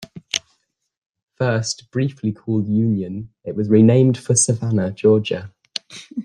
[1.35, 5.51] First briefly called Union, it was renamed for Savannah, Georgia.